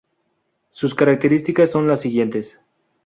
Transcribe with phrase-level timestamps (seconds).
[0.71, 2.59] Sus características son las siguientes.